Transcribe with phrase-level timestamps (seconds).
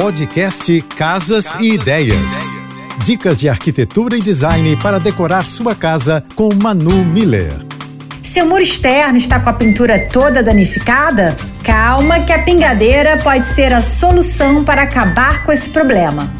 [0.00, 2.48] Podcast Casas e Ideias.
[3.04, 7.52] Dicas de arquitetura e design para decorar sua casa com Manu Miller.
[8.22, 11.36] Seu muro externo está com a pintura toda danificada?
[11.64, 16.32] Calma, que a pingadeira pode ser a solução para acabar com esse problema.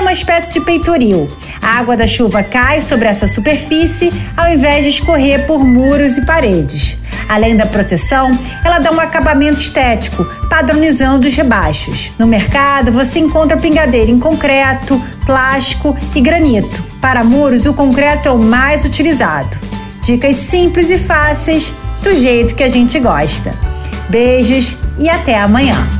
[0.00, 1.30] É uma espécie de peitoril.
[1.60, 6.24] A água da chuva cai sobre essa superfície ao invés de escorrer por muros e
[6.24, 6.96] paredes.
[7.28, 8.30] Além da proteção,
[8.64, 12.14] ela dá um acabamento estético, padronizando os rebaixos.
[12.18, 16.82] No mercado, você encontra pingadeira em concreto, plástico e granito.
[16.98, 19.58] Para muros, o concreto é o mais utilizado.
[20.02, 23.54] Dicas simples e fáceis, do jeito que a gente gosta.
[24.08, 25.99] Beijos e até amanhã.